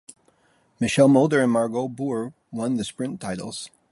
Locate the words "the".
2.77-2.83